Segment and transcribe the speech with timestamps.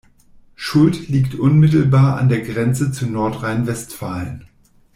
[0.55, 4.47] Schuld liegt unmittelbar an der Grenze zu Nordrhein-Westfalen.